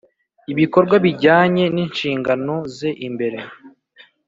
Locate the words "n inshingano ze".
1.75-2.89